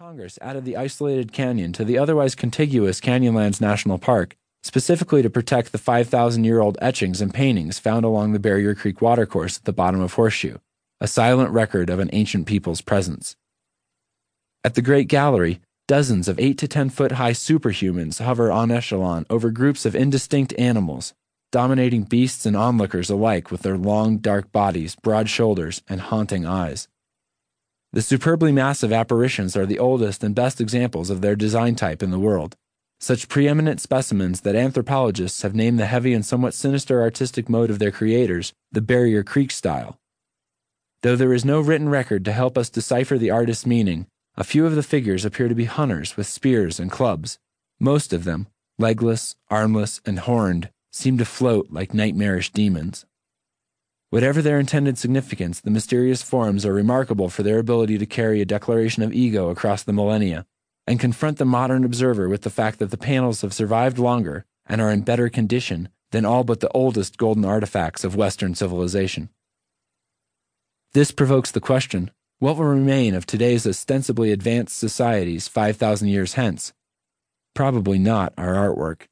[0.00, 5.72] Congress added the isolated canyon to the otherwise contiguous Canyonlands National Park, specifically to protect
[5.72, 9.74] the 5,000 year old etchings and paintings found along the Barrier Creek watercourse at the
[9.74, 10.56] bottom of Horseshoe,
[11.02, 13.36] a silent record of an ancient people's presence.
[14.64, 19.26] At the Great Gallery, dozens of 8 to 10 foot high superhumans hover en echelon
[19.28, 21.12] over groups of indistinct animals,
[21.52, 26.88] dominating beasts and onlookers alike with their long, dark bodies, broad shoulders, and haunting eyes.
[27.92, 32.12] The superbly massive apparitions are the oldest and best examples of their design type in
[32.12, 32.54] the world,
[33.00, 37.80] such preeminent specimens that anthropologists have named the heavy and somewhat sinister artistic mode of
[37.80, 39.98] their creators the Barrier Creek style.
[41.02, 44.66] Though there is no written record to help us decipher the artist's meaning, a few
[44.66, 47.38] of the figures appear to be hunters with spears and clubs.
[47.80, 48.46] Most of them,
[48.78, 53.04] legless, armless, and horned, seem to float like nightmarish demons.
[54.10, 58.44] Whatever their intended significance, the mysterious forms are remarkable for their ability to carry a
[58.44, 60.46] declaration of ego across the millennia
[60.84, 64.80] and confront the modern observer with the fact that the panels have survived longer and
[64.80, 69.28] are in better condition than all but the oldest golden artifacts of Western civilization.
[70.92, 76.72] This provokes the question what will remain of today's ostensibly advanced societies 5,000 years hence?
[77.54, 79.02] Probably not our artwork,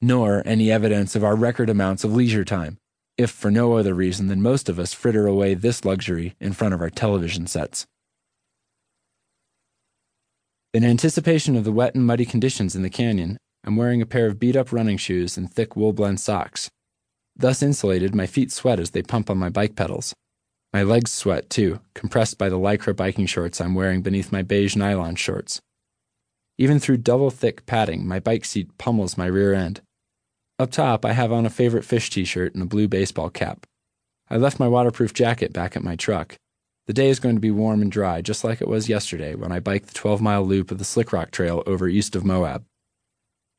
[0.00, 2.78] nor any evidence of our record amounts of leisure time
[3.16, 6.74] if for no other reason than most of us fritter away this luxury in front
[6.74, 7.86] of our television sets.
[10.72, 14.26] In anticipation of the wet and muddy conditions in the canyon, I'm wearing a pair
[14.26, 16.68] of beat up running shoes and thick wool blend socks.
[17.36, 20.12] Thus insulated, my feet sweat as they pump on my bike pedals.
[20.72, 24.74] My legs sweat too, compressed by the lycra biking shorts I'm wearing beneath my beige
[24.74, 25.60] nylon shorts.
[26.58, 29.80] Even through double thick padding, my bike seat pummels my rear end.
[30.56, 33.66] Up top, I have on a favorite fish t shirt and a blue baseball cap.
[34.30, 36.36] I left my waterproof jacket back at my truck.
[36.86, 39.50] The day is going to be warm and dry, just like it was yesterday when
[39.50, 42.64] I biked the 12 mile loop of the Slick Rock Trail over east of Moab.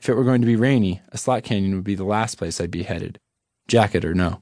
[0.00, 2.58] If it were going to be rainy, a slot canyon would be the last place
[2.58, 3.18] I'd be headed,
[3.66, 4.40] jacket or no.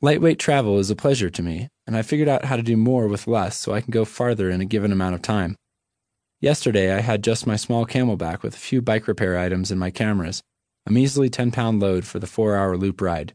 [0.00, 3.08] Lightweight travel is a pleasure to me, and I figured out how to do more
[3.08, 5.56] with less so I can go farther in a given amount of time.
[6.40, 9.90] Yesterday, I had just my small CamelBak with a few bike repair items and my
[9.90, 10.40] cameras,
[10.88, 13.34] a measly 10 pound load for the four hour loop ride.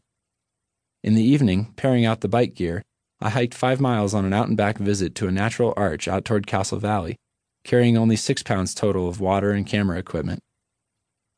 [1.04, 2.82] In the evening, pairing out the bike gear,
[3.20, 6.24] I hiked five miles on an out and back visit to a natural arch out
[6.24, 7.14] toward Castle Valley,
[7.62, 10.40] carrying only six pounds total of water and camera equipment.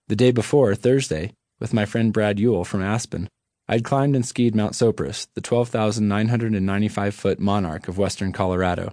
[0.08, 3.28] The day before, Thursday, with my friend Brad Ewell from Aspen,
[3.68, 8.90] I'd climbed and skied Mount Sopris, the 12,995 foot monarch of western Colorado,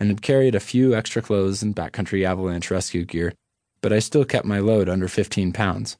[0.00, 3.32] and had carried a few extra clothes and backcountry avalanche rescue gear,
[3.80, 5.96] but I still kept my load under 15 pounds.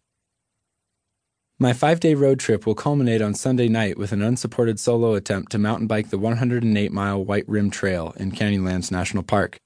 [1.60, 5.52] My five day road trip will culminate on Sunday night with an unsupported solo attempt
[5.52, 9.56] to mountain bike the 108 mile White Rim Trail in Canyonlands National Park.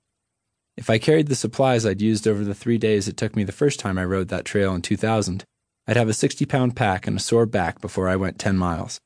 [0.76, 3.52] If I carried the supplies I'd used over the three days it took me the
[3.52, 5.44] first time I rode that trail in 2000,
[5.86, 8.98] I'd have a 60 pound pack and a sore back before I went 10 miles.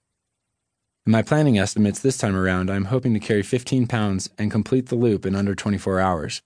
[1.07, 4.89] In my planning estimates this time around, I'm hoping to carry 15 pounds and complete
[4.89, 6.43] the loop in under 24 hours.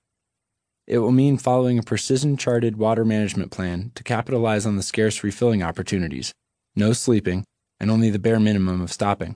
[0.87, 5.25] It will mean following a precision charted water management plan to capitalize on the scarce
[5.25, 6.33] refilling opportunities,
[6.77, 7.45] no sleeping,
[7.81, 9.35] and only the bare minimum of stopping.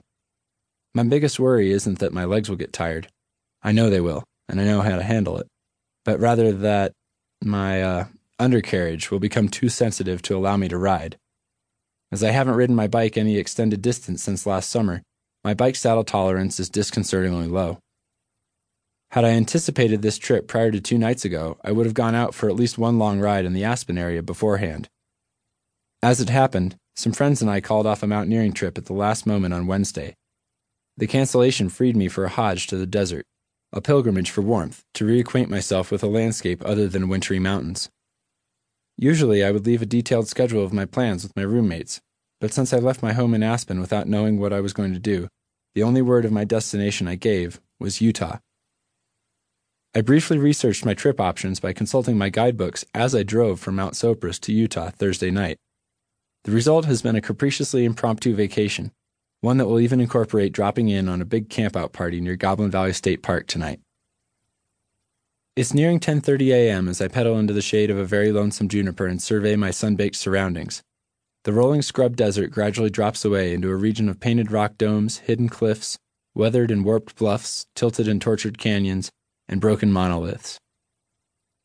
[0.93, 3.09] My biggest worry isn't that my legs will get tired.
[3.61, 5.47] I know they will, and I know how to handle it.
[6.05, 6.93] But rather that
[7.43, 8.05] my uh,
[8.39, 11.17] undercarriage will become too sensitive to allow me to ride.
[12.11, 15.01] As I haven't ridden my bike any extended distance since last summer,
[15.43, 17.79] my bike saddle tolerance is disconcertingly low.
[19.11, 22.33] Had I anticipated this trip prior to two nights ago, I would have gone out
[22.33, 24.87] for at least one long ride in the Aspen area beforehand.
[26.01, 29.27] As it happened, some friends and I called off a mountaineering trip at the last
[29.27, 30.15] moment on Wednesday.
[30.95, 33.25] The cancellation freed me for a Hajj to the desert,
[33.73, 37.89] a pilgrimage for warmth, to reacquaint myself with a landscape other than wintry mountains.
[38.97, 41.99] Usually, I would leave a detailed schedule of my plans with my roommates,
[42.39, 44.99] but since I left my home in Aspen without knowing what I was going to
[44.99, 45.27] do,
[45.75, 48.37] the only word of my destination I gave was Utah.
[49.93, 53.93] I briefly researched my trip options by consulting my guidebooks as I drove from Mount
[53.93, 55.57] Sopris to Utah Thursday night.
[56.45, 58.93] The result has been a capriciously impromptu vacation,
[59.41, 62.93] one that will even incorporate dropping in on a big campout party near Goblin Valley
[62.93, 63.81] State Park tonight.
[65.57, 66.87] It's nearing 10:30 a.m.
[66.87, 70.15] as I pedal into the shade of a very lonesome juniper and survey my sun-baked
[70.15, 70.81] surroundings.
[71.43, 75.49] The rolling scrub desert gradually drops away into a region of painted rock domes, hidden
[75.49, 75.97] cliffs,
[76.33, 79.11] weathered and warped bluffs, tilted and tortured canyons,
[79.51, 80.57] and broken monoliths.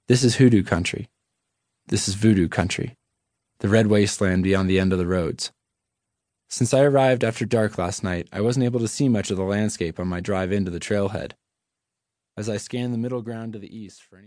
[0.09, 1.09] This is hoodoo country.
[1.87, 2.97] This is voodoo country,
[3.61, 5.53] the red wasteland beyond the end of the roads.
[6.49, 9.45] Since I arrived after dark last night, I wasn't able to see much of the
[9.45, 11.33] landscape on my drive into the trailhead.
[12.37, 14.25] As I scanned the middle ground to the east for any